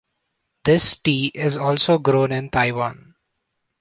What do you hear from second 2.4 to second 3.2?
Taiwan.